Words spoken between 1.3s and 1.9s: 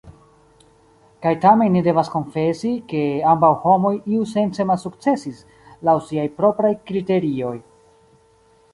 tamen ni